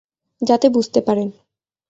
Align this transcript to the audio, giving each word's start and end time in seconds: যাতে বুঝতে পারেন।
যাতে 0.41 0.67
বুঝতে 0.69 0.99
পারেন। 1.01 1.29